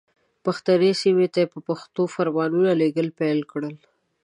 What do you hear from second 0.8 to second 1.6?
سیمو ته یې په